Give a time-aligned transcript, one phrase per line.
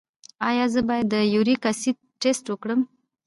[0.49, 2.81] ایا زه باید د یوریک اسید ټسټ وکړم؟